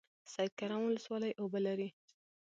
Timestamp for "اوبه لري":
1.41-1.89